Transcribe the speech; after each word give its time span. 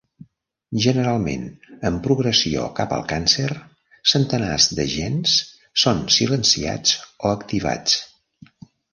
Generalment, 0.83 1.41
en 1.89 1.97
progressió 2.05 2.63
cap 2.79 2.95
al 2.95 3.03
càncer, 3.11 3.49
centenars 4.11 4.67
de 4.79 4.85
gens 4.93 5.35
són 5.83 6.01
silenciats 6.15 6.95
o 7.03 7.31
activats. 7.35 7.99